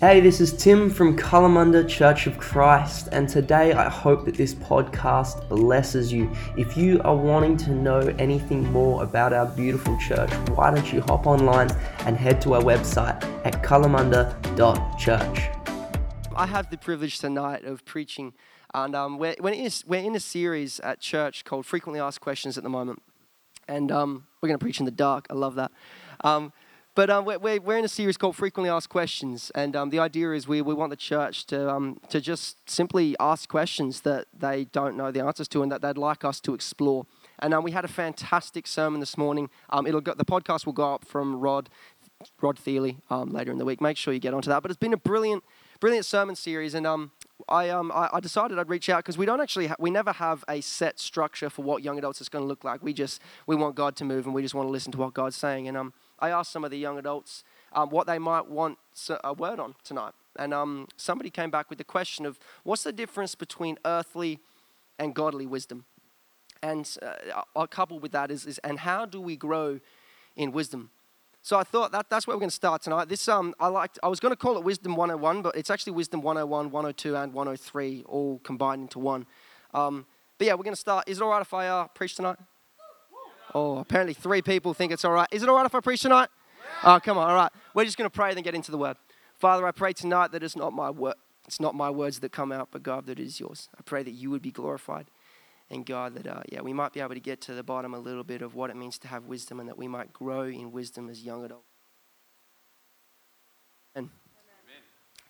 [0.00, 4.54] Hey, this is Tim from Kalamunda Church of Christ, and today I hope that this
[4.54, 6.34] podcast blesses you.
[6.56, 11.02] If you are wanting to know anything more about our beautiful church, why don't you
[11.02, 11.70] hop online
[12.06, 15.40] and head to our website at kalamunda.church.
[16.34, 18.32] I have the privilege tonight of preaching,
[18.72, 22.56] and um, we're, in a, we're in a series at church called Frequently Asked Questions
[22.56, 23.02] at the moment.
[23.68, 25.26] And um, we're going to preach in the dark.
[25.28, 25.70] I love that.
[26.24, 26.54] Um,
[26.94, 30.32] but um, we're, we're in a series called Frequently Asked Questions, and um, the idea
[30.32, 34.64] is we, we want the church to, um, to just simply ask questions that they
[34.64, 37.06] don't know the answers to and that they'd like us to explore.
[37.38, 39.50] And um, we had a fantastic sermon this morning.
[39.70, 41.70] Um, it'll go, the podcast will go up from Rod,
[42.42, 43.80] Rod Thiele um, later in the week.
[43.80, 44.60] Make sure you get onto that.
[44.60, 45.44] But it's been a brilliant,
[45.78, 47.12] brilliant sermon series, and um,
[47.48, 50.12] I, um, I, I decided I'd reach out because we don't actually ha- we never
[50.12, 52.82] have a set structure for what young adults is going to look like.
[52.82, 55.14] We just we want God to move and we just want to listen to what
[55.14, 55.68] God's saying.
[55.68, 58.78] And um, I asked some of the young adults um, what they might want
[59.24, 60.12] a word on tonight.
[60.36, 64.38] And um, somebody came back with the question of what's the difference between earthly
[64.98, 65.84] and godly wisdom?
[66.62, 66.88] And
[67.56, 69.80] uh, coupled with that is, is, and how do we grow
[70.36, 70.90] in wisdom?
[71.42, 73.08] So I thought that that's where we're going to start tonight.
[73.08, 73.98] This um, I liked.
[74.02, 77.32] I was going to call it Wisdom 101, but it's actually Wisdom 101, 102, and
[77.32, 79.26] 103 all combined into one.
[79.72, 80.04] Um,
[80.36, 81.08] but yeah, we're going to start.
[81.08, 82.36] Is it all right if I uh, preach tonight?
[83.54, 85.28] Oh, apparently three people think it's all right.
[85.30, 86.28] Is it all right if I preach tonight?
[86.84, 87.28] Oh, come on.
[87.28, 87.52] All right.
[87.74, 88.96] We're just going to pray and then get into the word.
[89.38, 91.14] Father, I pray tonight that it's not my word.
[91.46, 93.68] It's not my words that come out, but God, that it is yours.
[93.76, 95.10] I pray that you would be glorified.
[95.68, 97.98] And God, that uh, yeah, we might be able to get to the bottom a
[97.98, 100.72] little bit of what it means to have wisdom, and that we might grow in
[100.72, 101.64] wisdom as young adults.
[103.94, 104.10] And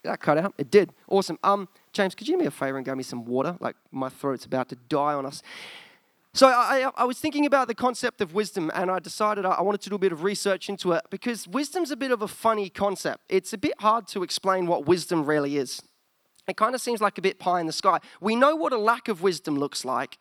[0.03, 0.55] that cut out?
[0.59, 0.93] It did.
[1.09, 1.39] Awesome.
[1.45, 3.57] Um, James, could you do me a favor and give me some water?
[3.61, 5.43] Like my throat's about to die on us.
[6.33, 9.81] So I, I, was thinking about the concept of wisdom, and I decided I wanted
[9.81, 12.71] to do a bit of research into it because wisdom's a bit of a funny
[12.71, 13.25] concept.
[13.29, 15.83] It's a bit hard to explain what wisdom really is.
[16.47, 17.99] It kind of seems like a bit pie in the sky.
[18.21, 20.19] We know what a lack of wisdom looks like,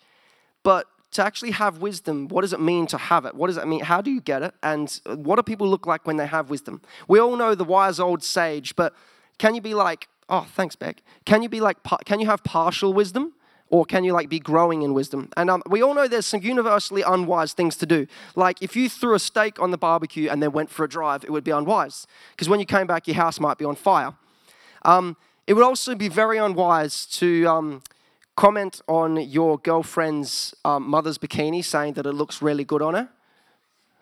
[0.63, 3.35] but to actually have wisdom, what does it mean to have it?
[3.35, 3.81] What does it mean?
[3.81, 4.55] How do you get it?
[4.63, 6.81] And what do people look like when they have wisdom?
[7.07, 8.95] We all know the wise old sage, but
[9.37, 11.03] can you be like, oh, thanks, Beck.
[11.25, 13.33] Can you be like, can you have partial wisdom?
[13.71, 15.29] Or can you like be growing in wisdom?
[15.37, 18.07] And um, we all know there's some universally unwise things to do.
[18.35, 21.23] Like if you threw a steak on the barbecue and then went for a drive,
[21.23, 22.07] it would be unwise.
[22.31, 24.13] Because when you came back, your house might be on fire.
[24.83, 27.81] Um, it would also be very unwise to um,
[28.35, 33.09] comment on your girlfriend's um, mother's bikini saying that it looks really good on her.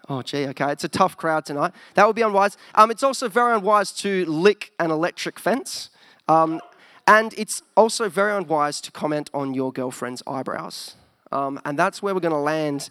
[0.09, 0.71] Oh, gee, okay.
[0.71, 1.73] It's a tough crowd tonight.
[1.95, 2.55] That would be unwise.
[2.75, 5.89] Um, it's also very unwise to lick an electric fence.
[6.29, 6.61] Um,
[7.07, 10.95] and it's also very unwise to comment on your girlfriend's eyebrows.
[11.31, 12.89] Um, and that's where we're going to land.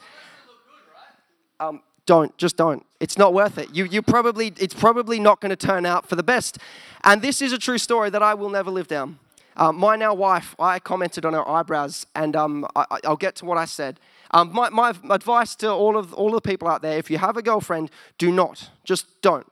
[1.61, 2.85] Um, don't, just don't.
[2.99, 3.75] It's not worth it.
[3.75, 6.59] You, you probably, it's probably not going to turn out for the best.
[7.05, 9.19] And this is a true story that I will never live down.
[9.57, 13.47] Um, my now wife, I commented on her eyebrows, and um, I, will get to
[13.47, 13.99] what I said.
[14.33, 17.17] Um, my, my advice to all of all of the people out there: if you
[17.17, 19.47] have a girlfriend, do not, just don't.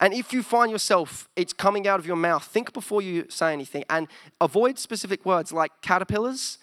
[0.00, 3.52] And if you find yourself, it's coming out of your mouth, think before you say
[3.52, 4.06] anything and
[4.40, 6.58] avoid specific words like caterpillars,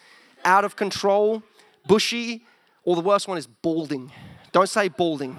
[0.45, 1.43] out of control,
[1.87, 2.45] bushy,
[2.83, 4.11] or the worst one is balding.
[4.51, 5.37] Don't say balding.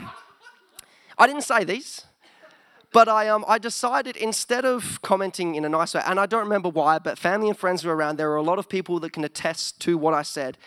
[1.17, 2.05] I didn't say these,
[2.93, 6.43] but I, um, I decided instead of commenting in a nice way, and I don't
[6.43, 9.13] remember why, but family and friends were around, there were a lot of people that
[9.13, 10.59] can attest to what I said.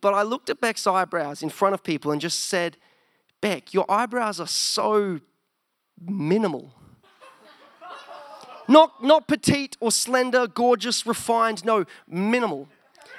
[0.00, 2.78] But I looked at Beck's eyebrows in front of people and just said,
[3.40, 5.20] Beck, your eyebrows are so
[6.06, 6.74] minimal.
[8.68, 12.68] not, not petite or slender, gorgeous, refined, no, minimal.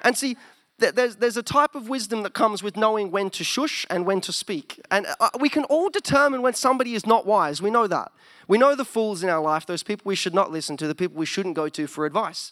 [0.04, 0.38] And see,
[0.80, 4.22] there's, there's a type of wisdom that comes with knowing when to shush and when
[4.22, 4.82] to speak.
[4.92, 7.62] And uh, we can all determine when somebody is not wise.
[7.62, 8.12] We know that.
[8.48, 10.96] We know the fools in our life, those people we should not listen to, the
[10.96, 12.52] people we shouldn't go to for advice.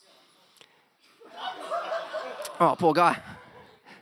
[2.60, 3.18] Oh, poor guy.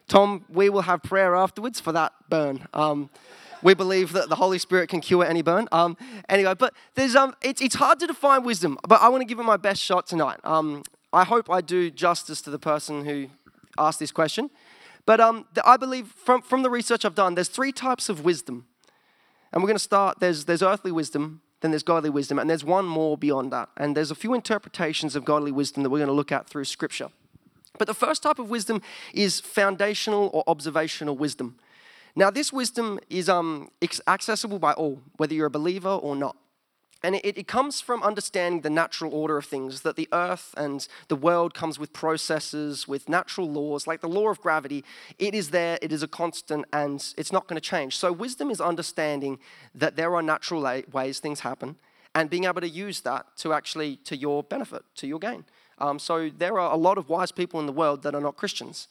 [0.07, 2.67] Tom, we will have prayer afterwards for that burn.
[2.73, 3.09] Um,
[3.61, 5.67] we believe that the Holy Spirit can cure any burn.
[5.71, 5.97] Um,
[6.27, 9.39] anyway, but there's um, it's, it's hard to define wisdom, but I want to give
[9.39, 10.39] it my best shot tonight.
[10.43, 13.27] Um, I hope I do justice to the person who
[13.77, 14.49] asked this question.
[15.05, 18.67] But um, I believe from, from the research I've done, there's three types of wisdom.
[19.51, 22.63] And we're going to start, there's, there's earthly wisdom, then there's godly wisdom, and there's
[22.63, 23.69] one more beyond that.
[23.75, 26.65] And there's a few interpretations of godly wisdom that we're going to look at through
[26.65, 27.09] Scripture.
[27.79, 28.81] But the first type of wisdom
[29.13, 31.57] is foundational or observational wisdom.
[32.15, 33.69] Now, this wisdom is um,
[34.07, 36.35] accessible by all, whether you're a believer or not.
[37.01, 40.85] And it, it, comes from understanding the natural order of things, that the earth and
[41.07, 44.83] the world comes with processes, with natural laws, like the law of gravity.
[45.17, 47.97] It is there, it is a constant, and it's not going to change.
[47.97, 49.39] So, wisdom is understanding
[49.73, 50.61] that there are natural
[50.91, 51.77] ways things happen,
[52.15, 55.45] and being able to use that to actually to your benefit, to your gain.
[55.79, 58.35] Um, so there are a lot of wise people in the world that are not
[58.35, 58.87] Christians.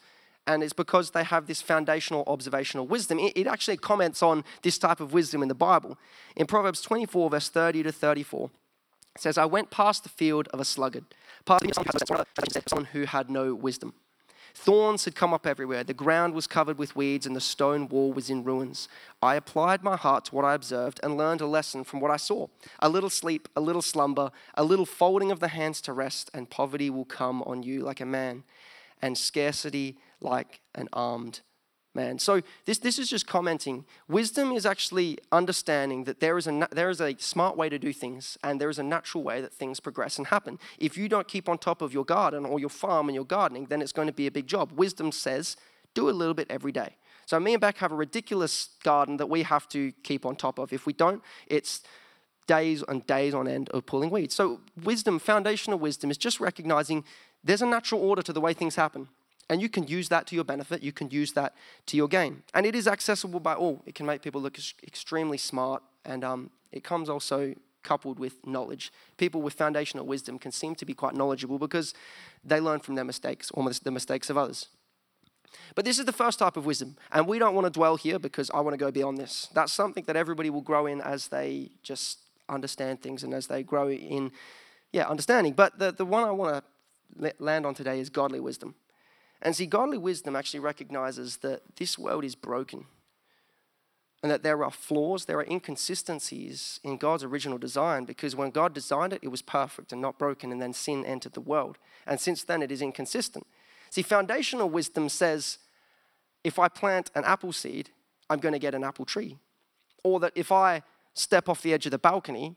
[0.49, 3.19] And it's because they have this foundational observational wisdom.
[3.19, 5.99] It, it actually comments on this type of wisdom in the Bible.
[6.37, 8.51] In Proverbs 24, verse 30 to 34,
[9.15, 11.05] it says, I went past the field of a sluggard,
[11.45, 11.67] past
[12.67, 13.93] someone who had no wisdom.
[14.55, 15.85] Thorns had come up everywhere.
[15.85, 18.89] The ground was covered with weeds, and the stone wall was in ruins.
[19.23, 22.17] I applied my heart to what I observed and learned a lesson from what I
[22.17, 22.49] saw.
[22.81, 26.51] A little sleep, a little slumber, a little folding of the hands to rest, and
[26.51, 28.45] poverty will come on you like a man,
[29.03, 31.41] and scarcity like an armed
[31.95, 32.19] man.
[32.19, 33.85] So this, this is just commenting.
[34.09, 37.93] Wisdom is actually understanding that there is, a, there is a smart way to do
[37.93, 40.59] things and there is a natural way that things progress and happen.
[40.79, 43.67] If you don't keep on top of your garden or your farm and your gardening,
[43.67, 44.73] then it's going to be a big job.
[44.73, 45.57] Wisdom says,
[45.95, 46.97] do a little bit every day.
[47.27, 50.59] So me and Beck have a ridiculous garden that we have to keep on top
[50.59, 50.73] of.
[50.73, 51.83] If we don't, it's
[52.47, 54.35] days and days on end of pulling weeds.
[54.35, 57.05] So wisdom, foundational wisdom, is just recognizing
[57.49, 59.09] there's a natural order to the way things happen.
[59.49, 61.55] And you can use that to your benefit, you can use that
[61.87, 62.43] to your gain.
[62.53, 63.83] And it is accessible by all.
[63.87, 68.93] It can make people look extremely smart, and um, it comes also coupled with knowledge.
[69.17, 71.95] People with foundational wisdom can seem to be quite knowledgeable because
[72.45, 74.69] they learn from their mistakes or the mistakes of others.
[75.75, 78.19] But this is the first type of wisdom, and we don't want to dwell here
[78.19, 79.49] because I want to go beyond this.
[79.55, 82.19] That's something that everybody will grow in as they just
[82.51, 84.33] understand things and as they grow in,
[84.93, 85.55] yeah, understanding.
[85.55, 86.63] But the, the one I want to
[87.39, 88.75] land on today is godly wisdom.
[89.41, 92.87] And see, godly wisdom actually recognizes that this world is broken
[94.23, 98.75] and that there are flaws, there are inconsistencies in God's original design because when God
[98.75, 101.79] designed it, it was perfect and not broken, and then sin entered the world.
[102.05, 103.47] And since then, it is inconsistent.
[103.91, 105.59] See, foundational wisdom says
[106.43, 107.91] if I plant an apple seed,
[108.29, 109.39] I'm going to get an apple tree.
[110.03, 110.83] Or that if I
[111.15, 112.57] step off the edge of the balcony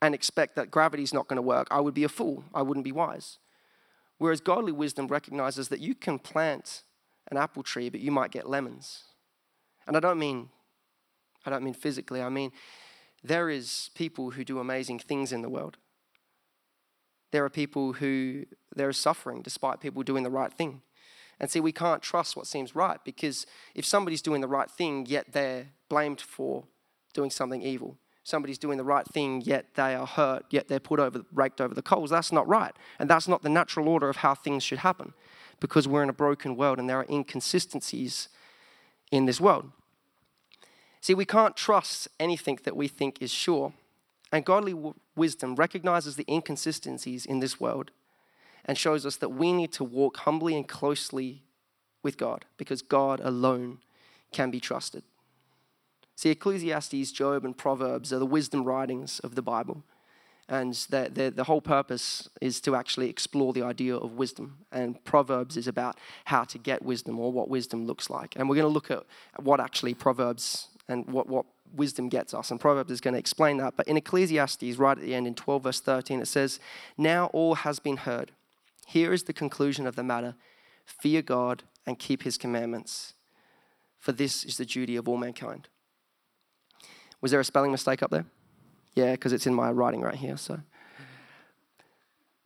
[0.00, 2.44] and expect that gravity's not going to work, I would be a fool.
[2.54, 3.38] I wouldn't be wise.
[4.22, 6.84] Whereas godly wisdom recognizes that you can plant
[7.32, 9.02] an apple tree, but you might get lemons.
[9.84, 10.50] And I don't mean
[11.44, 12.52] I don't mean physically, I mean
[13.24, 15.76] there is people who do amazing things in the world.
[17.32, 18.46] There are people who
[18.76, 20.82] there is suffering despite people doing the right thing.
[21.40, 25.04] And see, we can't trust what seems right because if somebody's doing the right thing,
[25.06, 26.62] yet they're blamed for
[27.12, 31.00] doing something evil, somebody's doing the right thing, yet they are hurt, yet they're put
[31.00, 32.10] over, raked over the coals.
[32.10, 32.72] That's not right.
[32.98, 35.12] And that's not the natural order of how things should happen
[35.60, 38.28] because we're in a broken world and there are inconsistencies
[39.10, 39.70] in this world.
[41.00, 43.72] See, we can't trust anything that we think is sure.
[44.30, 44.74] And godly
[45.16, 47.90] wisdom recognizes the inconsistencies in this world
[48.64, 51.42] and shows us that we need to walk humbly and closely
[52.02, 53.78] with God because God alone
[54.32, 55.02] can be trusted.
[56.16, 59.82] See, Ecclesiastes, Job, and Proverbs are the wisdom writings of the Bible.
[60.48, 64.58] And the, the, the, whole purpose is to actually explore the idea of wisdom.
[64.70, 68.34] And Proverbs is about how to get wisdom or what wisdom looks like.
[68.36, 69.04] And we're going to look at
[69.42, 72.50] what actually Proverbs and what, what wisdom gets us.
[72.50, 73.76] And Proverbs is going to explain that.
[73.76, 76.60] But in Ecclesiastes, right at the end in 12, verse 13, it says,
[76.98, 78.32] Now all has been heard.
[78.86, 80.34] Here is the conclusion of the matter
[80.84, 83.14] fear God and keep his commandments,
[83.98, 85.68] for this is the duty of all mankind.
[87.22, 88.26] Was there a spelling mistake up there?
[88.94, 90.36] Yeah, because it's in my writing right here.
[90.36, 90.60] So,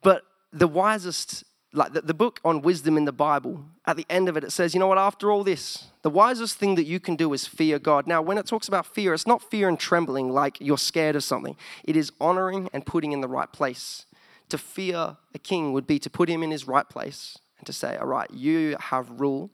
[0.02, 1.42] but the wisest,
[1.73, 4.52] like the, the book on wisdom in the Bible, at the end of it, it
[4.52, 4.99] says, you know what?
[4.99, 8.06] After all this, the wisest thing that you can do is fear God.
[8.06, 11.25] Now, when it talks about fear, it's not fear and trembling like you're scared of
[11.25, 11.56] something.
[11.83, 14.06] It is honoring and putting in the right place.
[14.50, 17.73] To fear a king would be to put him in his right place and to
[17.73, 19.50] say, all right, you have rule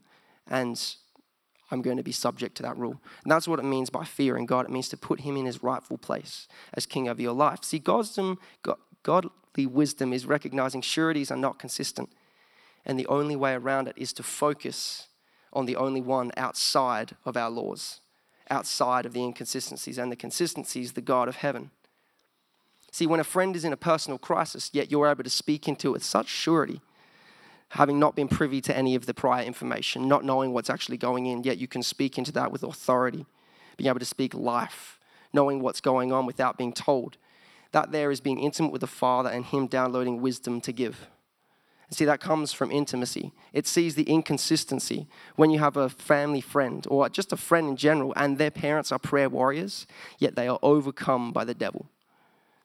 [0.47, 0.97] and
[1.73, 3.01] I'm going to be subject to that rule.
[3.23, 4.67] And that's what it means by fearing God.
[4.67, 7.65] It means to put him in his rightful place as king of your life.
[7.65, 8.39] See, God's, um,
[9.03, 12.11] godly wisdom is recognizing sureties are not consistent.
[12.85, 15.09] And the only way around it is to focus
[15.55, 18.01] on the only one outside of our laws,
[18.51, 19.97] outside of the inconsistencies.
[19.97, 21.71] And the consistencies, the God of heaven.
[22.91, 25.89] See, when a friend is in a personal crisis, yet you're able to speak into
[25.89, 26.83] it with such surety
[27.73, 31.25] having not been privy to any of the prior information, not knowing what's actually going
[31.25, 33.25] in, yet you can speak into that with authority,
[33.79, 35.01] being able to speak life,
[35.33, 37.17] knowing what's going on without being told.
[37.73, 41.09] That there is being intimate with the Father and Him downloading wisdom to give.
[41.89, 43.33] And see, that comes from intimacy.
[43.55, 47.77] It sees the inconsistency when you have a family friend or just a friend in
[47.77, 49.87] general and their parents are prayer warriors,
[50.19, 51.87] yet they are overcome by the devil.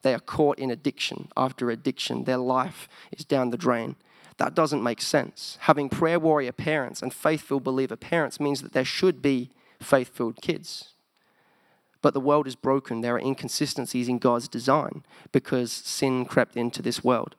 [0.02, 2.26] They are caught in addiction after addiction.
[2.26, 3.96] Their life is down the drain.
[4.38, 5.58] That doesn't make sense.
[5.62, 9.50] Having prayer warrior parents and faithful believer parents means that there should be
[9.82, 10.94] faith filled kids.
[12.02, 13.02] But the world is broken.
[13.02, 17.36] There are inconsistencies in God's design because sin crept into this world.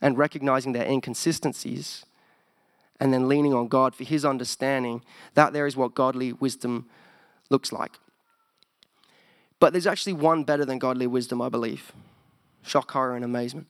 [0.00, 2.04] And recognizing their inconsistencies
[2.98, 5.02] and then leaning on God for his understanding,
[5.34, 6.86] that there is what godly wisdom
[7.50, 7.98] looks like.
[9.58, 11.92] But there's actually one better than godly wisdom, I believe.
[12.62, 13.66] Shock, horror, and amazement.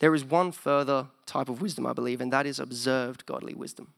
[0.00, 3.92] There is one further type of wisdom, I believe, and that is observed godly wisdom.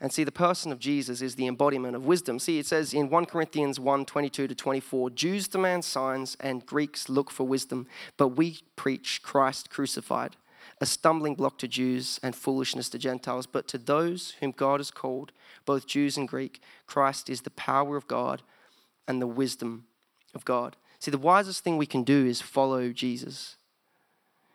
[0.00, 2.38] And see, the person of Jesus is the embodiment of wisdom.
[2.38, 7.08] See, it says in 1 Corinthians 1 22 to 24, Jews demand signs and Greeks
[7.08, 10.36] look for wisdom, but we preach Christ crucified,
[10.80, 13.46] a stumbling block to Jews and foolishness to Gentiles.
[13.46, 15.32] But to those whom God has called,
[15.66, 18.42] both Jews and Greek, Christ is the power of God
[19.08, 19.84] and the wisdom
[20.32, 20.76] of God.
[21.00, 23.57] See, the wisest thing we can do is follow Jesus.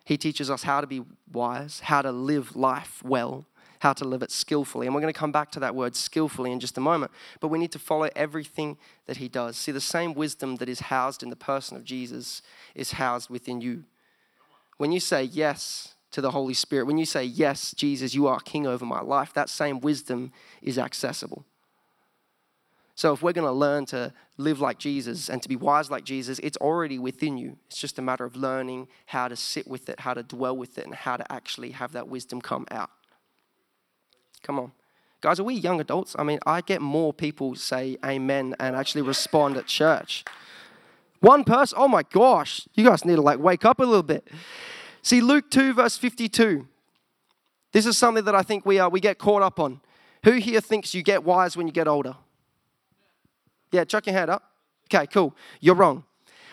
[0.04, 3.46] He teaches us how to be wise, how to live life well,
[3.80, 4.88] how to live it skillfully.
[4.88, 7.12] And we're going to come back to that word skillfully in just a moment.
[7.40, 9.58] But we need to follow everything that he does.
[9.58, 12.42] See, the same wisdom that is housed in the person of Jesus
[12.76, 13.84] is housed within you.
[14.78, 18.40] When you say yes to the Holy Spirit, when you say, Yes, Jesus, you are
[18.40, 20.32] king over my life, that same wisdom
[20.62, 21.46] is accessible.
[22.96, 26.04] So, if we're going to learn to live like Jesus and to be wise like
[26.04, 27.58] Jesus, it's already within you.
[27.68, 30.78] It's just a matter of learning how to sit with it, how to dwell with
[30.78, 32.92] it, and how to actually have that wisdom come out.
[34.44, 34.74] Come on.
[35.22, 36.16] Guys, are we young adults?
[36.20, 40.26] I mean, I get more people say amen and actually respond at church.
[41.22, 44.28] One person, oh my gosh, you guys need to like wake up a little bit.
[45.02, 46.68] See, Luke 2, verse 52.
[47.72, 49.80] This is something that I think we, are, we get caught up on.
[50.26, 52.18] Who here thinks you get wise when you get older?
[53.74, 54.44] Yeah, chuck your hand up.
[54.86, 55.36] Okay, cool.
[55.60, 56.06] You're wrong.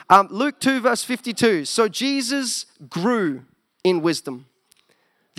[0.09, 1.65] Um, Luke 2, verse 52.
[1.67, 3.45] So Jesus grew
[3.85, 4.47] in wisdom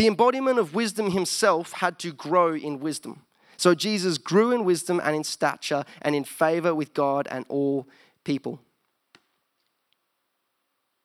[0.02, 3.22] the embodiment of wisdom himself had to grow in wisdom.
[3.56, 7.88] So Jesus grew in wisdom and in stature and in favor with God and all
[8.24, 8.60] people.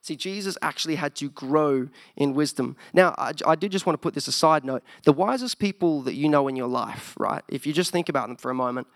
[0.01, 2.77] See, Jesus actually had to grow in wisdom.
[2.95, 4.83] Now, I, I did just want to put this aside note.
[5.05, 7.43] The wisest people that you know in your life, right?
[7.49, 8.87] If you just think about them for a moment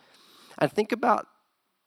[0.59, 1.27] and think about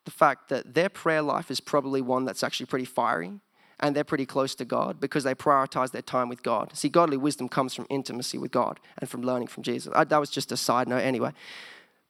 [0.06, 3.40] the fact that their prayer life is probably one that's actually pretty fiery
[3.80, 6.76] and they're pretty close to God because they prioritize their time with God.
[6.76, 9.92] See, godly wisdom comes from intimacy with God and from learning from Jesus.
[9.96, 11.32] I, that was just a side note anyway.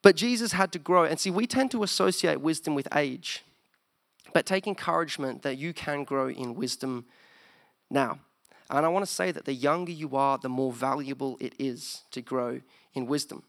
[0.02, 1.06] But Jesus had to grow.
[1.06, 3.44] And see, we tend to associate wisdom with age,
[4.34, 7.06] but take encouragement that you can grow in wisdom
[7.90, 8.20] now.
[8.70, 12.04] And I want to say that the younger you are, the more valuable it is
[12.12, 12.62] to grow
[12.94, 13.44] in wisdom.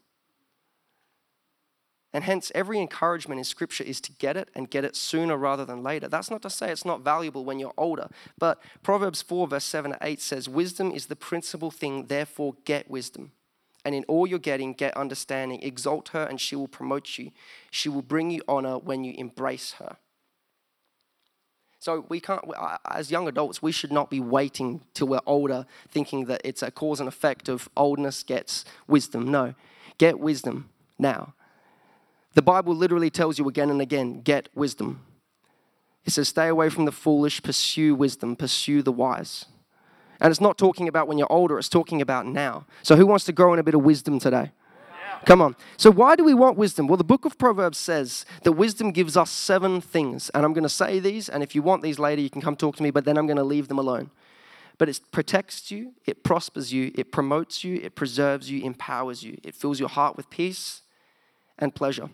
[2.15, 5.65] And hence, every encouragement in Scripture is to get it and get it sooner rather
[5.65, 6.07] than later.
[6.07, 8.07] That's not to say it's not valuable when you're older,
[8.37, 12.89] but Proverbs 4, verse 7 to 8 says, Wisdom is the principal thing, therefore get
[12.89, 13.33] wisdom.
[13.83, 15.61] And in all you're getting, get understanding.
[15.61, 17.31] Exalt her, and she will promote you.
[17.69, 19.97] She will bring you honor when you embrace her.
[21.79, 22.45] So we can't,
[22.89, 26.71] as young adults, we should not be waiting till we're older, thinking that it's a
[26.71, 29.29] cause and effect of oldness gets wisdom.
[29.29, 29.53] No,
[29.97, 31.33] get wisdom now.
[32.35, 35.01] The Bible literally tells you again and again get wisdom.
[36.03, 39.45] It says, stay away from the foolish, pursue wisdom, pursue the wise.
[40.19, 42.67] And it's not talking about when you're older, it's talking about now.
[42.83, 44.51] So, who wants to grow in a bit of wisdom today?
[45.25, 45.55] Come on.
[45.77, 46.87] So, why do we want wisdom?
[46.87, 50.29] Well, the book of Proverbs says that wisdom gives us seven things.
[50.29, 52.55] And I'm going to say these, and if you want these later, you can come
[52.55, 54.11] talk to me, but then I'm going to leave them alone.
[54.77, 59.37] But it protects you, it prospers you, it promotes you, it preserves you, empowers you,
[59.43, 60.81] it fills your heart with peace
[61.57, 62.09] and pleasure.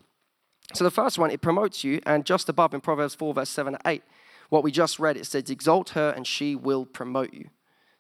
[0.73, 3.73] So the first one, it promotes you, and just above in Proverbs 4, verse 7
[3.73, 4.03] to 8,
[4.49, 7.49] what we just read, it says, Exalt her, and she will promote you.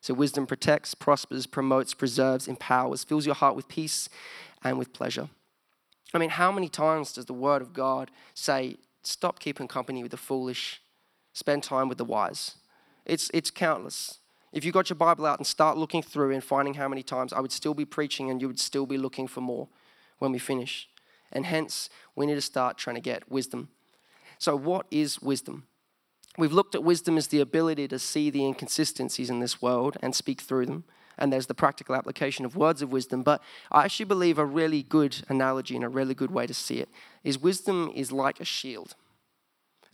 [0.01, 4.09] So wisdom protects, prospers, promotes, preserves, empowers, fills your heart with peace
[4.63, 5.29] and with pleasure.
[6.13, 10.11] I mean, how many times does the word of God say, stop keeping company with
[10.11, 10.81] the foolish,
[11.33, 12.55] spend time with the wise?
[13.05, 14.19] It's, it's countless.
[14.51, 17.31] If you got your Bible out and start looking through and finding how many times,
[17.31, 19.69] I would still be preaching and you would still be looking for more
[20.17, 20.89] when we finish.
[21.31, 23.69] And hence, we need to start trying to get wisdom.
[24.37, 25.67] So, what is wisdom?
[26.37, 30.15] We've looked at wisdom as the ability to see the inconsistencies in this world and
[30.15, 30.85] speak through them.
[31.17, 33.21] And there's the practical application of words of wisdom.
[33.21, 36.79] But I actually believe a really good analogy and a really good way to see
[36.79, 36.89] it
[37.23, 38.95] is wisdom is like a shield.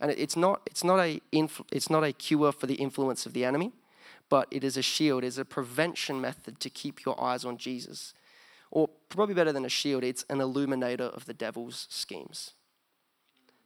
[0.00, 1.20] And it's not, it's not, a,
[1.72, 3.72] it's not a cure for the influence of the enemy,
[4.28, 8.14] but it is a shield, it's a prevention method to keep your eyes on Jesus
[8.70, 12.52] or probably better than a shield, it's an illuminator of the devil's schemes.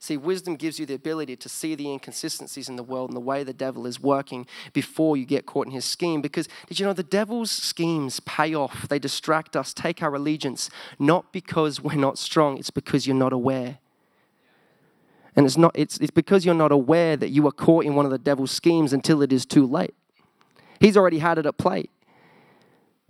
[0.03, 3.21] See, wisdom gives you the ability to see the inconsistencies in the world and the
[3.21, 6.21] way the devil is working before you get caught in his scheme.
[6.21, 8.89] Because did you know the devil's schemes pay off?
[8.89, 13.33] They distract us, take our allegiance, not because we're not strong, it's because you're not
[13.33, 13.79] aware.
[15.37, 18.05] And it's, not, it's, it's because you're not aware that you are caught in one
[18.05, 19.95] of the devil's schemes until it is too late.
[20.81, 21.85] He's already had it at play.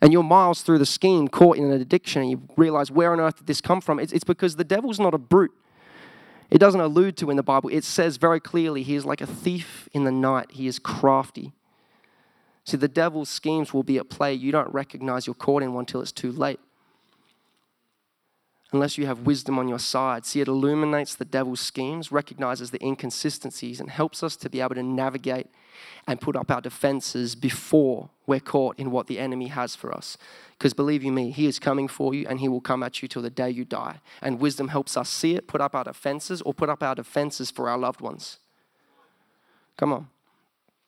[0.02, 3.20] And you're miles through the scheme, caught in an addiction, and you realize, where on
[3.20, 3.98] earth did this come from?
[3.98, 5.52] It's, it's because the devil's not a brute.
[6.50, 7.70] It doesn't allude to in the Bible.
[7.70, 10.50] It says very clearly, he is like a thief in the night.
[10.50, 11.52] He is crafty.
[12.64, 14.34] See, the devil's schemes will be at play.
[14.34, 16.60] You don't recognize you're caught in one until it's too late
[18.72, 20.24] unless you have wisdom on your side.
[20.24, 24.74] See, it illuminates the devil's schemes, recognizes the inconsistencies, and helps us to be able
[24.74, 25.46] to navigate
[26.06, 30.16] and put up our defenses before we're caught in what the enemy has for us.
[30.58, 33.08] Because believe you me, he is coming for you and he will come at you
[33.08, 34.00] till the day you die.
[34.20, 37.50] And wisdom helps us see it, put up our defenses, or put up our defenses
[37.50, 38.38] for our loved ones.
[39.76, 40.08] Come on.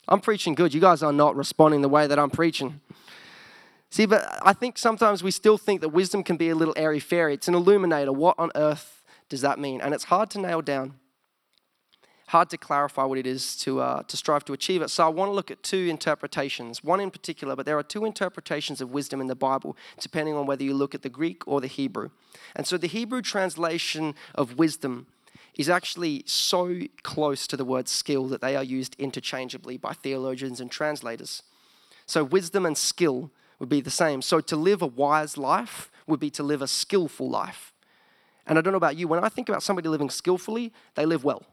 [0.07, 0.73] I'm preaching good.
[0.73, 2.79] You guys are not responding the way that I'm preaching.
[3.95, 6.99] See, but I think sometimes we still think that wisdom can be a little airy
[6.99, 7.33] fairy.
[7.33, 8.11] It's an illuminator.
[8.11, 9.79] What on earth does that mean?
[9.79, 10.95] And it's hard to nail down,
[12.27, 14.89] hard to clarify what it is to, uh, to strive to achieve it.
[14.89, 18.03] So I want to look at two interpretations, one in particular, but there are two
[18.03, 21.61] interpretations of wisdom in the Bible, depending on whether you look at the Greek or
[21.61, 22.09] the Hebrew.
[22.53, 25.07] And so the Hebrew translation of wisdom
[25.57, 30.59] is actually so close to the word skill that they are used interchangeably by theologians
[30.59, 31.43] and translators.
[32.05, 34.21] So wisdom and skill would be the same.
[34.21, 37.73] So to live a wise life would be to live a skillful life.
[38.47, 41.23] And I don't know about you, when I think about somebody living skillfully, they live
[41.23, 41.43] well.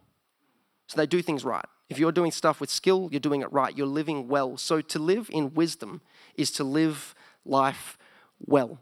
[0.86, 1.64] So they do things right.
[1.88, 3.76] If you're doing stuff with skill, you're doing it right.
[3.76, 4.56] You're living well.
[4.56, 6.00] So to live in wisdom
[6.36, 7.98] is to live life
[8.46, 8.78] well.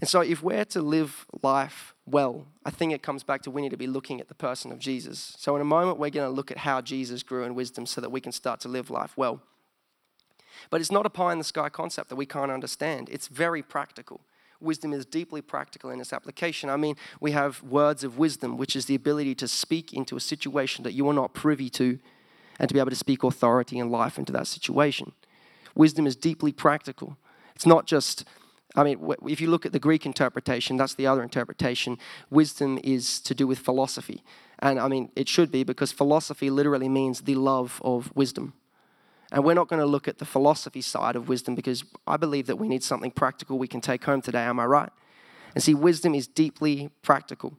[0.00, 3.62] And so if we're to live life well, I think it comes back to we
[3.62, 5.34] need to be looking at the person of Jesus.
[5.38, 8.00] So in a moment, we're going to look at how Jesus grew in wisdom so
[8.00, 9.40] that we can start to live life well.
[10.70, 13.08] But it's not a pie in the sky concept that we can't understand.
[13.10, 14.20] It's very practical.
[14.60, 16.70] Wisdom is deeply practical in its application.
[16.70, 20.20] I mean, we have words of wisdom, which is the ability to speak into a
[20.20, 21.98] situation that you are not privy to
[22.58, 25.12] and to be able to speak authority and life into that situation.
[25.74, 27.18] Wisdom is deeply practical.
[27.54, 28.24] It's not just,
[28.74, 31.98] I mean, if you look at the Greek interpretation, that's the other interpretation.
[32.30, 34.22] Wisdom is to do with philosophy.
[34.58, 38.54] And I mean, it should be because philosophy literally means the love of wisdom.
[39.32, 42.46] And we're not going to look at the philosophy side of wisdom because I believe
[42.46, 44.42] that we need something practical we can take home today.
[44.42, 44.90] Am I right?
[45.54, 47.56] And see, wisdom is deeply practical.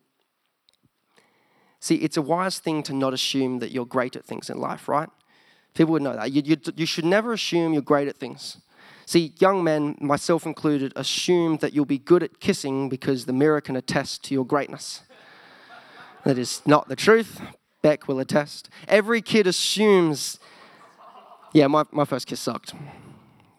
[1.79, 4.87] See, it's a wise thing to not assume that you're great at things in life,
[4.87, 5.09] right?
[5.73, 6.31] People would know that.
[6.31, 8.57] You, you, you should never assume you're great at things.
[9.05, 13.61] See, young men, myself included, assume that you'll be good at kissing because the mirror
[13.61, 15.01] can attest to your greatness.
[16.23, 17.39] That is not the truth.
[17.81, 18.69] Beck will attest.
[18.87, 20.39] Every kid assumes
[21.53, 22.73] yeah, my, my first kiss sucked.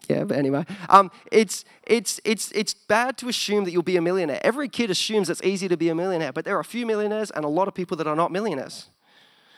[0.09, 4.01] Yeah, but anyway, um, it's, it's, it's, it's bad to assume that you'll be a
[4.01, 4.39] millionaire.
[4.43, 7.29] Every kid assumes it's easy to be a millionaire, but there are a few millionaires
[7.29, 8.89] and a lot of people that are not millionaires.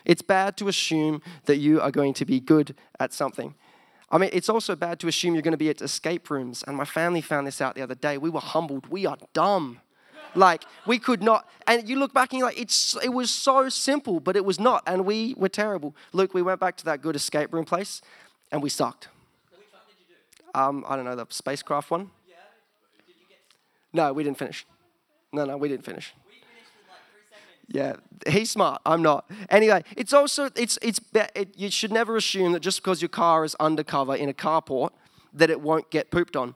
[0.04, 3.56] It's bad to assume that you are going to be good at something.
[4.10, 6.65] I mean, it's also bad to assume you're going to be at escape rooms.
[6.67, 8.17] And my family found this out the other day.
[8.17, 8.88] We were humbled.
[8.88, 9.80] We are dumb.
[10.36, 11.50] Like, we could not.
[11.67, 14.60] And you look back and you're like, it's, it was so simple, but it was
[14.60, 14.84] not.
[14.86, 15.96] And we were terrible.
[16.13, 18.02] Luke, we went back to that good escape room place
[18.52, 19.10] and we sucked.
[20.54, 22.12] Um, I don't know, the spacecraft one?
[22.28, 22.36] Yeah.
[23.94, 24.65] No, we didn't finish.
[25.32, 26.13] No, no, we didn't finish.
[27.74, 27.96] Yeah,
[28.28, 28.82] he's smart.
[28.86, 29.32] I'm not.
[29.50, 33.46] Anyway, it's also it's it's it, you should never assume that just because your car
[33.46, 34.89] is undercover in a carport
[35.34, 36.54] that it won't get pooped on,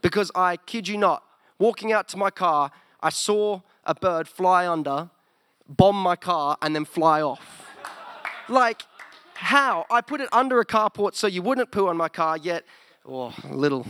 [0.00, 1.22] because I kid you not,
[1.58, 5.10] walking out to my car, I saw a bird fly under,
[5.68, 7.66] bomb my car, and then fly off.
[8.48, 8.82] like
[9.34, 9.84] how?
[9.90, 12.64] I put it under a carport so you wouldn't poo on my car, yet,
[13.06, 13.86] oh, a little.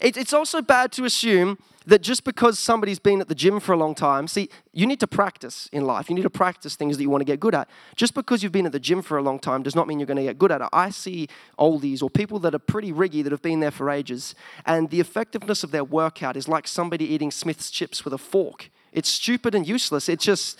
[0.00, 3.72] It, it's also bad to assume that just because somebody's been at the gym for
[3.72, 6.08] a long time, see, you need to practice in life.
[6.08, 7.68] You need to practice things that you want to get good at.
[7.94, 10.06] Just because you've been at the gym for a long time does not mean you're
[10.06, 10.68] going to get good at it.
[10.72, 14.34] I see oldies or people that are pretty riggy that have been there for ages,
[14.66, 18.70] and the effectiveness of their workout is like somebody eating Smith's chips with a fork.
[18.92, 20.08] It's stupid and useless.
[20.08, 20.58] It just.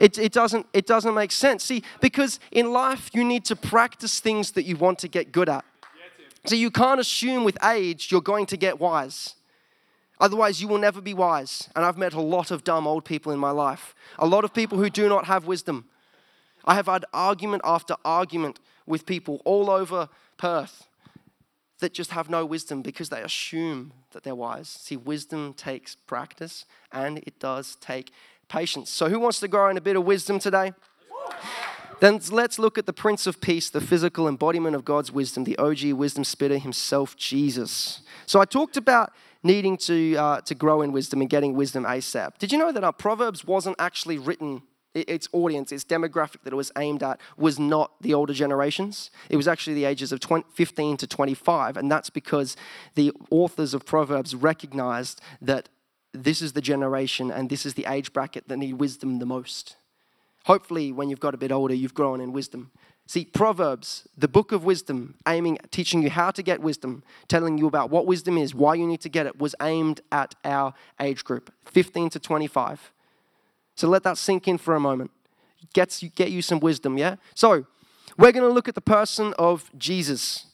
[0.00, 1.62] It, it, doesn't, it doesn't make sense.
[1.64, 5.50] See, because in life, you need to practice things that you want to get good
[5.50, 5.66] at.
[6.46, 9.34] So you can't assume with age you're going to get wise.
[10.22, 11.68] Otherwise, you will never be wise.
[11.74, 14.54] And I've met a lot of dumb old people in my life, a lot of
[14.54, 15.86] people who do not have wisdom.
[16.64, 20.86] I have had argument after argument with people all over Perth
[21.80, 24.68] that just have no wisdom because they assume that they're wise.
[24.68, 28.12] See, wisdom takes practice and it does take
[28.48, 28.90] patience.
[28.90, 30.72] So, who wants to grow in a bit of wisdom today?
[31.98, 35.58] Then let's look at the Prince of Peace, the physical embodiment of God's wisdom, the
[35.58, 38.02] OG wisdom spitter himself, Jesus.
[38.26, 42.38] So I talked about needing to, uh, to grow in wisdom and getting wisdom ASAP.
[42.38, 44.62] Did you know that our Proverbs wasn't actually written
[44.94, 49.10] its audience, its demographic that it was aimed at was not the older generations.
[49.30, 51.76] It was actually the ages of 20, 15 to 25.
[51.76, 52.56] And that's because
[52.94, 55.68] the authors of Proverbs recognized that
[56.12, 59.76] this is the generation and this is the age bracket that need wisdom the most.
[60.44, 62.72] Hopefully, when you've got a bit older, you've grown in wisdom.
[63.12, 67.58] See, Proverbs, the book of wisdom, aiming at teaching you how to get wisdom, telling
[67.58, 70.72] you about what wisdom is, why you need to get it, was aimed at our
[70.98, 72.90] age group, 15 to 25.
[73.74, 75.10] So let that sink in for a moment.
[75.74, 77.16] Gets you, get you some wisdom, yeah?
[77.34, 77.66] So
[78.16, 80.46] we're going to look at the person of Jesus.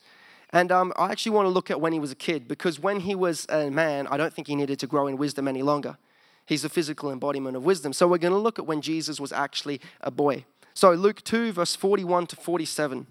[0.51, 2.99] And um, I actually want to look at when he was a kid because when
[2.99, 5.97] he was a man, I don't think he needed to grow in wisdom any longer.
[6.45, 7.93] He's a physical embodiment of wisdom.
[7.93, 10.45] So we're going to look at when Jesus was actually a boy.
[10.79, 13.09] So Luke 2, verse 41 to 47.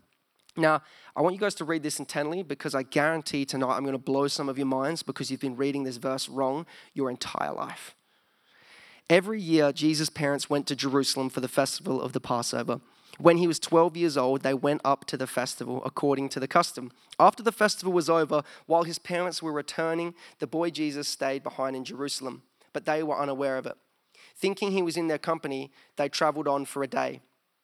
[0.55, 0.81] Now,
[1.17, 3.97] I want you guys to read this intently because I guarantee tonight I'm going to
[3.97, 7.93] blow some of your minds because you've been reading this verse wrong your entire life.
[9.09, 12.79] Every year, Jesus' parents went to Jerusalem for the festival of the Passover.
[13.17, 16.47] When he was 12 years old, they went up to the festival according to the
[16.47, 16.89] custom.
[17.19, 21.75] After the festival was over, while his parents were returning, the boy Jesus stayed behind
[21.75, 23.75] in Jerusalem, but they were unaware of it.
[24.37, 27.19] Thinking he was in their company, they traveled on for a day.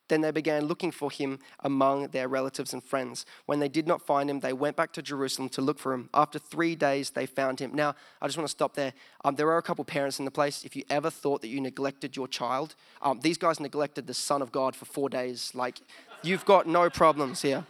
[0.09, 3.25] Then they began looking for him among their relatives and friends.
[3.45, 6.09] When they did not find him, they went back to Jerusalem to look for him.
[6.13, 7.73] After three days, they found him.
[7.73, 8.93] Now, I just want to stop there.
[9.23, 10.65] Um, there are a couple parents in the place.
[10.65, 14.41] If you ever thought that you neglected your child, um, these guys neglected the Son
[14.41, 15.51] of God for four days.
[15.53, 15.79] Like,
[16.21, 17.65] you've got no problems here.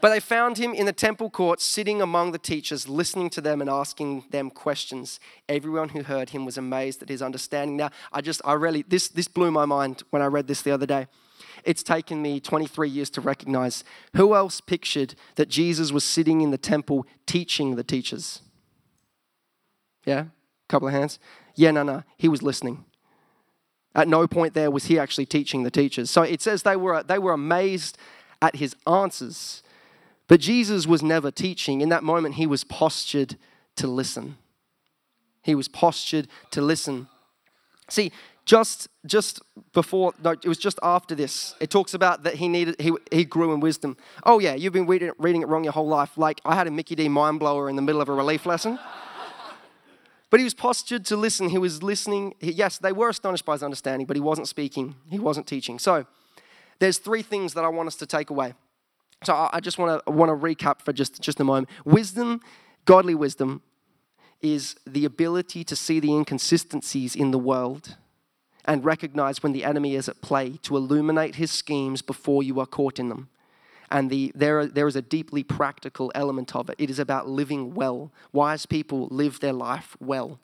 [0.00, 3.60] But they found him in the temple courts, sitting among the teachers, listening to them
[3.60, 5.20] and asking them questions.
[5.48, 7.76] Everyone who heard him was amazed at his understanding.
[7.76, 10.70] Now, I just, I really, this, this blew my mind when I read this the
[10.70, 11.06] other day.
[11.64, 13.84] It's taken me 23 years to recognize
[14.16, 18.40] who else pictured that Jesus was sitting in the temple teaching the teachers?
[20.04, 20.20] Yeah?
[20.20, 20.28] a
[20.68, 21.18] Couple of hands.
[21.54, 22.02] Yeah, no, no.
[22.16, 22.84] He was listening.
[23.94, 26.10] At no point there was he actually teaching the teachers.
[26.10, 27.98] So it says they were, they were amazed
[28.42, 29.62] at his answers.
[30.28, 31.80] But Jesus was never teaching.
[31.80, 33.36] In that moment, he was postured
[33.76, 34.36] to listen.
[35.42, 37.08] He was postured to listen.
[37.88, 38.12] See,
[38.44, 39.40] just just
[39.72, 43.24] before no it was just after this it talks about that he needed he, he
[43.24, 46.40] grew in wisdom oh yeah you've been reading, reading it wrong your whole life like
[46.44, 48.76] i had a mickey d mind blower in the middle of a relief lesson
[50.30, 53.52] but he was postured to listen he was listening he, yes they were astonished by
[53.52, 56.04] his understanding but he wasn't speaking he wasn't teaching so
[56.80, 58.54] there's three things that I want us to take away.
[59.22, 61.68] So I just want to want to recap for just, just a moment.
[61.84, 62.40] Wisdom,
[62.86, 63.62] godly wisdom,
[64.40, 67.96] is the ability to see the inconsistencies in the world
[68.64, 72.66] and recognize when the enemy is at play to illuminate his schemes before you are
[72.66, 73.28] caught in them.
[73.90, 76.76] And the, there, there is a deeply practical element of it.
[76.78, 78.12] It is about living well.
[78.32, 80.38] Wise people live their life well.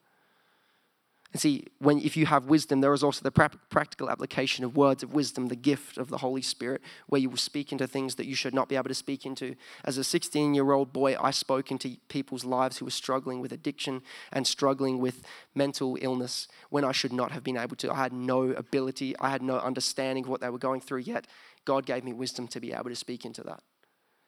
[1.33, 4.77] And see, when, if you have wisdom, there is also the pra- practical application of
[4.77, 8.15] words of wisdom, the gift of the Holy Spirit, where you will speak into things
[8.15, 9.57] that you should not be able to speak into.
[9.85, 13.53] As a 16 year old boy, I spoke into people's lives who were struggling with
[13.53, 15.23] addiction and struggling with
[15.55, 17.93] mental illness when I should not have been able to.
[17.93, 21.27] I had no ability, I had no understanding of what they were going through, yet
[21.65, 23.62] God gave me wisdom to be able to speak into that.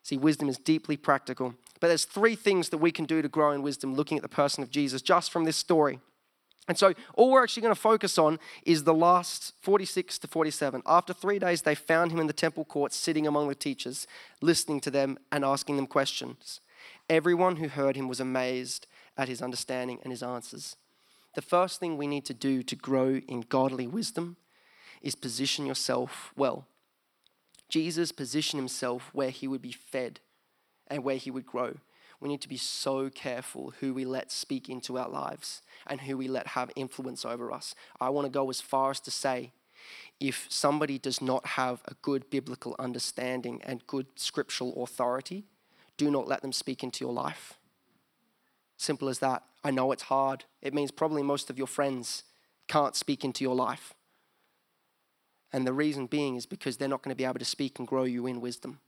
[0.03, 1.55] See, wisdom is deeply practical.
[1.81, 4.29] But there's three things that we can do to grow in wisdom looking at the
[4.29, 6.01] person of Jesus just from this story.
[6.69, 10.83] And so, all we're actually going to focus on is the last 46 to 47.
[10.85, 14.07] After three days, they found him in the temple courts, sitting among the teachers,
[14.43, 16.61] listening to them and asking them questions.
[17.09, 20.77] Everyone who heard him was amazed at his understanding and his answers.
[21.35, 24.37] The first thing we need to do to grow in godly wisdom
[25.01, 26.67] is position yourself well.
[27.71, 30.21] Jesus positioned himself where he would be fed
[30.87, 31.77] and where he would grow
[32.21, 36.17] we need to be so careful who we let speak into our lives and who
[36.17, 37.75] we let have influence over us.
[38.01, 39.53] I want to go as far as to say
[40.21, 45.45] if somebody does not have a good biblical understanding and good scriptural authority,
[45.97, 47.55] do not let them speak into your life.
[48.77, 49.45] Simple as that.
[49.63, 50.45] I know it's hard.
[50.61, 52.25] It means probably most of your friends
[52.67, 53.95] can't speak into your life.
[55.53, 57.89] And the reason being is because they're not going to be able to speak and
[57.89, 58.81] grow you in wisdom.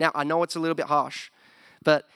[0.00, 1.30] Now, I know it's a little bit harsh,
[1.82, 2.08] but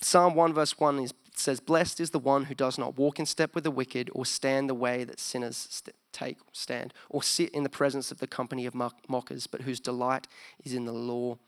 [0.00, 3.26] Psalm 1, verse 1 is, says, Blessed is the one who does not walk in
[3.26, 7.50] step with the wicked, or stand the way that sinners st- take, stand, or sit
[7.50, 10.26] in the presence of the company of mockers, but whose delight
[10.64, 11.38] is in the law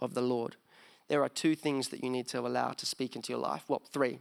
[0.00, 0.56] of the Lord.
[1.08, 3.64] There are two things that you need to allow to speak into your life.
[3.68, 4.18] Well, three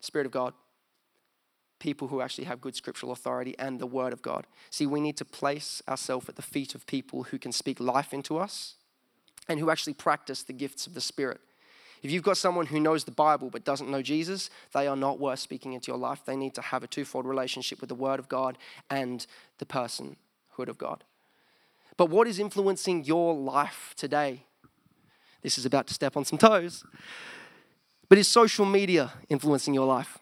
[0.00, 0.54] Spirit of God,
[1.78, 4.46] people who actually have good scriptural authority, and the Word of God.
[4.70, 8.12] See, we need to place ourselves at the feet of people who can speak life
[8.12, 8.74] into us
[9.48, 11.40] and who actually practice the gifts of the Spirit.
[12.02, 15.18] If you've got someone who knows the Bible but doesn't know Jesus, they are not
[15.18, 16.22] worth speaking into your life.
[16.24, 18.58] They need to have a twofold relationship with the Word of God
[18.90, 19.26] and
[19.58, 20.16] the person
[20.56, 21.04] servanthood of God.
[21.96, 24.42] But what is influencing your life today?
[25.42, 26.84] This is about to step on some toes.
[28.08, 30.18] But is social media influencing your life?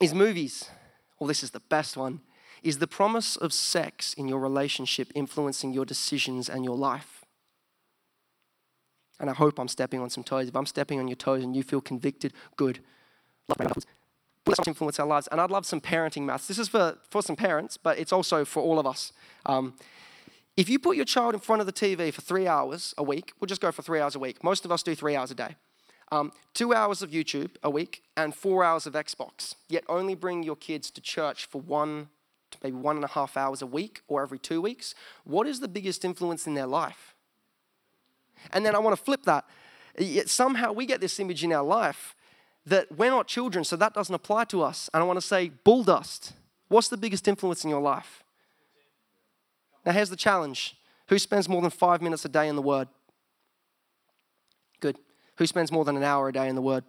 [0.00, 0.70] Is movies,
[1.18, 2.20] well, this is the best one,
[2.62, 7.13] is the promise of sex in your relationship influencing your decisions and your life?
[9.20, 10.48] And I hope I'm stepping on some toes.
[10.48, 12.80] If I'm stepping on your toes and you feel convicted, good.
[14.46, 15.28] Let's influence our lives.
[15.28, 16.48] And I'd love some parenting maths.
[16.48, 19.12] This is for, for some parents, but it's also for all of us.
[19.46, 19.74] Um,
[20.56, 23.32] if you put your child in front of the TV for three hours a week,
[23.40, 24.44] we'll just go for three hours a week.
[24.44, 25.56] Most of us do three hours a day.
[26.12, 30.42] Um, two hours of YouTube a week and four hours of Xbox, yet only bring
[30.42, 32.08] your kids to church for one
[32.62, 34.94] maybe one and a half hours a week or every two weeks.
[35.24, 37.13] What is the biggest influence in their life?
[38.52, 39.44] And then I want to flip that.
[39.98, 42.14] Yet somehow we get this image in our life
[42.66, 44.88] that we're not children, so that doesn't apply to us.
[44.94, 46.32] And I want to say, bull dust.
[46.68, 48.24] What's the biggest influence in your life?
[49.84, 50.76] Now, here's the challenge
[51.08, 52.88] who spends more than five minutes a day in the Word?
[54.80, 54.98] Good.
[55.36, 56.84] Who spends more than an hour a day in the Word?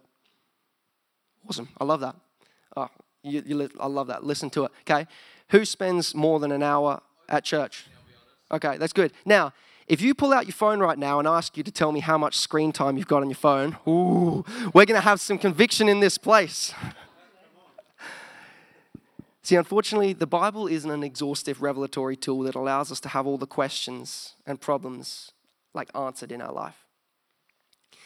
[1.48, 1.68] Awesome.
[1.78, 2.16] I love that.
[2.76, 2.88] Oh,
[3.22, 4.24] you, you, I love that.
[4.24, 4.72] Listen to it.
[4.82, 5.06] Okay.
[5.50, 7.86] Who spends more than an hour at church?
[8.50, 9.12] Okay, that's good.
[9.24, 9.52] Now,
[9.88, 12.18] if you pull out your phone right now and ask you to tell me how
[12.18, 14.44] much screen time you've got on your phone, ooh,
[14.74, 16.74] we're going to have some conviction in this place.
[19.42, 23.38] See, unfortunately, the Bible isn't an exhaustive revelatory tool that allows us to have all
[23.38, 25.30] the questions and problems
[25.72, 26.84] like answered in our life.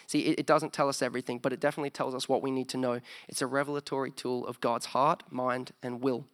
[0.07, 2.69] See, it, it doesn't tell us everything, but it definitely tells us what we need
[2.71, 3.01] to know.
[3.27, 6.27] It's a revelatory tool of God's heart, mind, and will.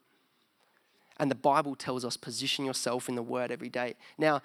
[1.19, 3.95] And the Bible tells us position yourself in the Word every day.
[4.19, 4.43] Now,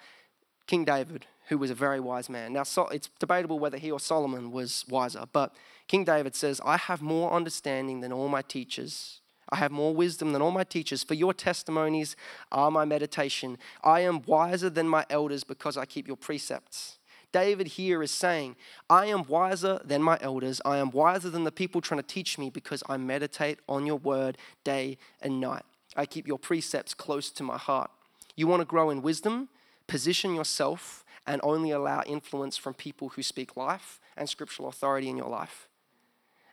[0.66, 2.52] King David, who was a very wise man.
[2.52, 5.54] Now, it's debatable whether he or Solomon was wiser, but
[5.88, 9.20] King David says, I have more understanding than all my teachers
[9.52, 12.16] I have more wisdom than all my teachers, for your testimonies
[12.50, 13.58] are my meditation.
[13.84, 16.98] I am wiser than my elders because I keep your precepts.
[17.32, 18.56] David here is saying,
[18.88, 20.62] I am wiser than my elders.
[20.64, 23.96] I am wiser than the people trying to teach me because I meditate on your
[23.96, 25.64] word day and night.
[25.96, 27.90] I keep your precepts close to my heart.
[28.36, 29.50] You want to grow in wisdom?
[29.92, 35.18] Position yourself and only allow influence from people who speak life and scriptural authority in
[35.18, 35.68] your life.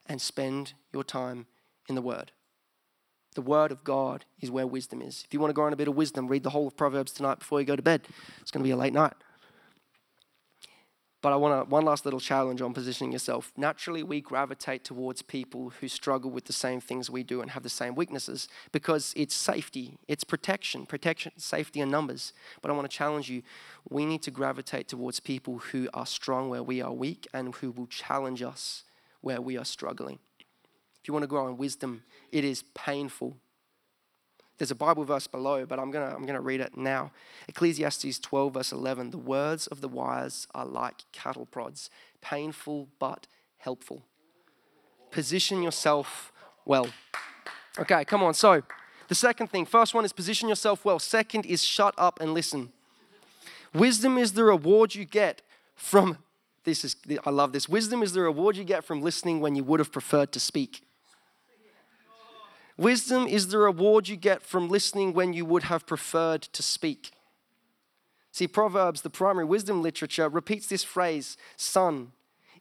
[0.08, 1.48] And spend your time
[1.88, 2.34] in the word.
[3.36, 5.24] The Word of God is where wisdom is.
[5.26, 7.14] If you want to grow in a bit of wisdom, read the whole of Proverbs
[7.14, 8.02] tonight before you go to bed.
[8.42, 9.14] It's going to be a late night.
[11.22, 13.52] But I want to, one last little challenge on positioning yourself.
[13.58, 17.64] Naturally, we gravitate towards people who struggle with the same things we do and have
[17.64, 22.32] the same weaknesses because it's safety, it's protection, protection, safety, and numbers.
[22.62, 23.44] But I want to challenge you.
[23.90, 27.72] We need to gravitate towards people who are strong where we are weak and who
[27.72, 28.86] will challenge us
[29.20, 30.20] where we are struggling.
[31.02, 33.36] If you want to grow in wisdom, it is painful.
[34.60, 37.12] There's a Bible verse below, but I'm going to I'm going to read it now.
[37.48, 39.12] Ecclesiastes 12, verse 11.
[39.12, 41.90] The words of the wise are like cattle prods,
[42.22, 43.26] painful but
[43.58, 44.04] helpful.
[45.12, 46.32] Position yourself
[46.66, 46.88] well.
[47.80, 48.34] Okay, come on.
[48.34, 48.62] So,
[49.08, 52.72] the second thing first one is position yourself well, second is shut up and listen.
[53.74, 55.42] Wisdom is the reward you get
[55.74, 56.18] from
[56.66, 57.70] this is I love this.
[57.70, 60.84] Wisdom is the reward you get from listening when you would have preferred to speak.
[62.80, 67.12] Wisdom is the reward you get from listening when you would have preferred to speak.
[68.32, 72.14] See, Proverbs, the primary wisdom literature, repeats this phrase Son,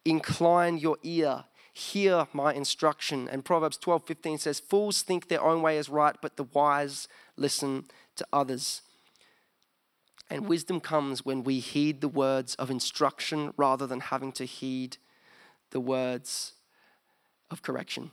[0.05, 3.29] incline your ear, hear my instruction.
[3.29, 7.07] And Proverbs 12 15 says, Fools think their own way is right, but the wise
[7.37, 7.85] listen
[8.17, 8.83] to others.
[10.29, 14.97] And wisdom comes when we heed the words of instruction rather than having to heed
[15.71, 16.55] the words
[17.53, 18.11] of correction.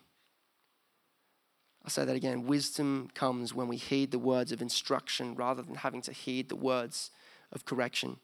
[1.85, 2.47] I'll say that again.
[2.47, 6.55] Wisdom comes when we heed the words of instruction rather than having to heed the
[6.55, 7.11] words
[7.51, 8.17] of correction.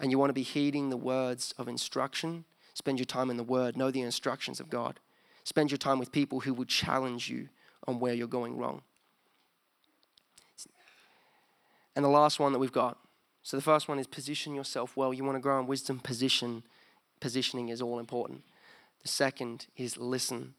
[0.00, 2.46] And you want to be heeding the words of instruction?
[2.72, 4.98] Spend your time in the Word, know the instructions of God.
[5.44, 7.50] Spend your time with people who will challenge you
[7.86, 8.80] on where you're going wrong.
[11.94, 12.96] And the last one that we've got.
[13.42, 15.12] So the first one is position yourself well.
[15.12, 16.62] You want to grow in wisdom, position.
[17.20, 18.42] Positioning is all important.
[19.02, 20.54] The second is listen.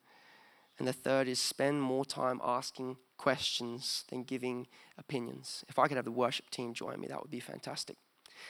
[0.79, 5.63] And the third is spend more time asking questions than giving opinions.
[5.69, 7.97] If I could have the worship team join me, that would be fantastic.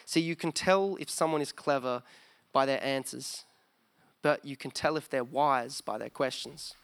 [0.05, 2.01] See, you can tell if someone is clever
[2.51, 3.43] by their answers,
[4.21, 6.75] but you can tell if they're wise by their questions.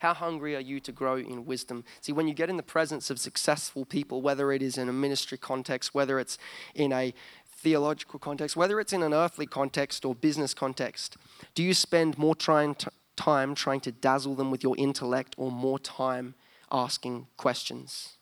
[0.00, 1.84] How hungry are you to grow in wisdom?
[2.00, 4.92] See, when you get in the presence of successful people, whether it is in a
[4.92, 6.38] ministry context, whether it's
[6.74, 7.12] in a
[7.46, 11.18] theological context, whether it's in an earthly context or business context,
[11.54, 15.52] do you spend more trying to, time trying to dazzle them with your intellect or
[15.52, 16.34] more time
[16.72, 18.16] asking questions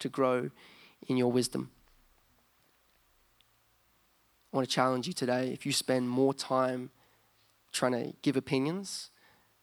[0.00, 0.50] to grow
[1.06, 1.70] in your wisdom.
[4.52, 6.90] I want to challenge you today if you spend more time
[7.70, 9.10] trying to give opinions,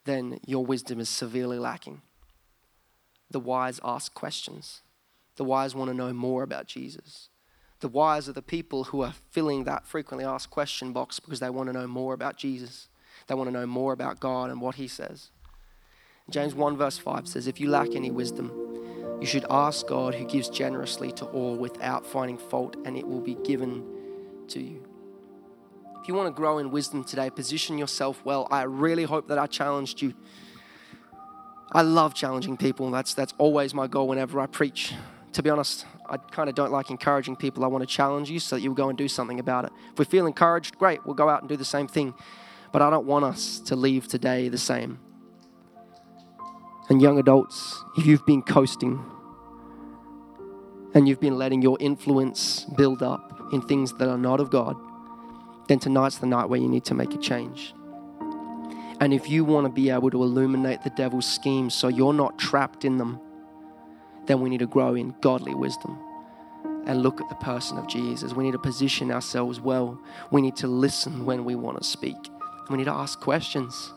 [0.06, 2.02] then your wisdom is severely lacking.
[3.32, 4.82] The wise ask questions.
[5.36, 7.28] The wise want to know more about Jesus.
[7.82, 11.50] The wise are the people who are filling that frequently asked question box because they
[11.50, 12.88] want to know more about Jesus.
[13.28, 15.30] They want to know more about God and what He says.
[16.30, 18.52] James 1, verse 5 says, If you lack any wisdom,
[19.20, 23.22] you should ask God who gives generously to all without finding fault, and it will
[23.22, 23.84] be given
[24.50, 24.86] to you.
[26.02, 28.48] If you want to grow in wisdom today, position yourself well.
[28.52, 30.14] I really hope that I challenged you.
[31.72, 32.92] I love challenging people.
[32.92, 34.94] That's, that's always my goal whenever I preach.
[35.32, 37.64] To be honest, I kind of don't like encouraging people.
[37.64, 39.72] I want to challenge you so that you'll go and do something about it.
[39.94, 42.14] If we feel encouraged, great, we'll go out and do the same thing.
[42.74, 45.00] But I don't want us to leave today the same.
[46.90, 49.02] And young adults, if you've been coasting
[50.94, 54.76] and you've been letting your influence build up in things that are not of God,
[55.68, 57.74] then tonight's the night where you need to make a change.
[59.00, 62.38] And if you want to be able to illuminate the devil's schemes so you're not
[62.40, 63.20] trapped in them,
[64.26, 65.98] then we need to grow in godly wisdom
[66.86, 68.34] and look at the person of Jesus.
[68.34, 70.00] We need to position ourselves well.
[70.32, 72.16] We need to listen when we want to speak.
[72.70, 73.92] We need to ask questions.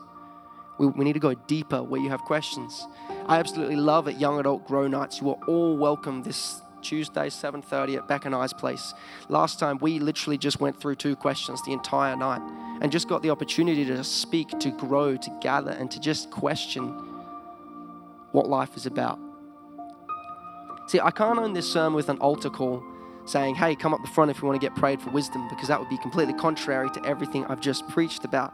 [0.77, 2.85] We, we need to go deeper where you have questions.
[3.27, 5.21] I absolutely love at Young Adult Grow Nights.
[5.21, 8.93] You are all welcome this Tuesday, 7.30 at Beck and I's place.
[9.29, 12.41] Last time, we literally just went through two questions the entire night
[12.81, 16.89] and just got the opportunity to speak, to grow, to gather, and to just question
[18.31, 19.19] what life is about.
[20.87, 22.83] See, I can't own this sermon with an altar call
[23.29, 25.67] saying, hey, come up the front if you want to get prayed for wisdom, because
[25.67, 28.53] that would be completely contrary to everything I've just preached about.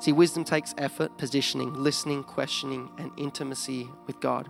[0.00, 4.48] See, wisdom takes effort, positioning, listening, questioning, and intimacy with God.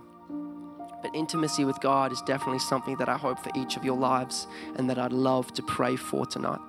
[1.01, 4.47] But intimacy with God is definitely something that I hope for each of your lives
[4.77, 6.59] and that I'd love to pray for tonight.